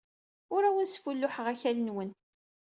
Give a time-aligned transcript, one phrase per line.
[0.53, 2.09] Ur awen-sfulluḥeɣ akal-nwen.